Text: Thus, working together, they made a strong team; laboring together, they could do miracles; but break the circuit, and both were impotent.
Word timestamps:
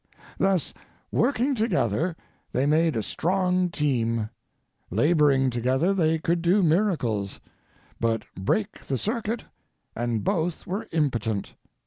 Thus, 0.39 0.73
working 1.11 1.53
together, 1.53 2.15
they 2.51 2.65
made 2.65 2.95
a 2.95 3.03
strong 3.03 3.69
team; 3.69 4.31
laboring 4.89 5.51
together, 5.51 5.93
they 5.93 6.17
could 6.17 6.41
do 6.41 6.63
miracles; 6.63 7.39
but 7.99 8.23
break 8.35 8.83
the 8.87 8.97
circuit, 8.97 9.45
and 9.95 10.23
both 10.23 10.65
were 10.65 10.87
impotent. 10.91 11.53